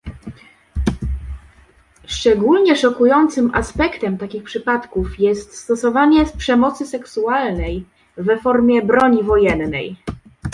Szczególnie 2.07 2.75
szokującym 2.75 3.51
aspektem 3.55 4.17
takich 4.17 4.43
przypadków 4.43 5.19
jest 5.19 5.55
stosowanie 5.57 6.25
przemocy 6.37 6.85
seksualnej 6.87 7.85
w 8.17 8.37
formie 8.41 8.81
broni 8.81 9.23
wojennej 9.23 9.97